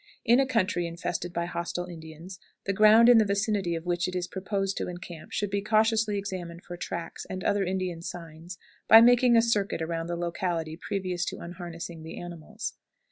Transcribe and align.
In 0.25 0.39
a 0.39 0.47
country 0.47 0.87
infested 0.87 1.31
by 1.31 1.45
hostile 1.45 1.85
Indians, 1.85 2.39
the 2.65 2.73
ground 2.73 3.07
in 3.07 3.19
the 3.19 3.23
vicinity 3.23 3.75
of 3.75 3.85
which 3.85 4.07
it 4.07 4.15
is 4.15 4.27
proposed 4.27 4.75
to 4.77 4.87
encamp 4.87 5.31
should 5.31 5.51
be 5.51 5.61
cautiously 5.61 6.17
examined 6.17 6.63
for 6.63 6.75
tracks 6.75 7.23
and 7.29 7.43
other 7.43 7.63
Indian 7.63 8.01
signs 8.01 8.57
by 8.87 8.99
making 8.99 9.37
a 9.37 9.43
circuit 9.43 9.79
around 9.79 10.07
the 10.07 10.15
locality 10.15 10.75
previous 10.75 11.23
to 11.25 11.37
unharnessing 11.37 12.01
the 12.01 12.17
animals. 12.19 12.73